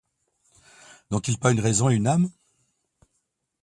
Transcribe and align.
N'ont-ils 1.11 1.37
pas 1.37 1.51
une 1.51 1.59
raison 1.59 1.87
et 1.91 1.95
une 1.95 2.07
âme? 2.07 2.31